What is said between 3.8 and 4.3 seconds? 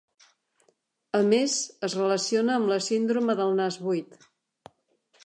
buit.